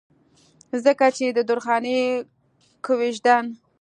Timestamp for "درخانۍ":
1.49-1.99